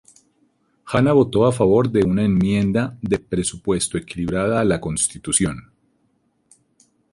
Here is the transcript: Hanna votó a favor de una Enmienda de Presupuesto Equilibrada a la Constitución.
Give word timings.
Hanna 0.85 1.13
votó 1.13 1.45
a 1.45 1.51
favor 1.51 1.91
de 1.91 2.03
una 2.03 2.23
Enmienda 2.25 2.97
de 3.03 3.19
Presupuesto 3.19 3.99
Equilibrada 3.99 4.59
a 4.59 4.65
la 4.65 4.81
Constitución. 4.81 5.71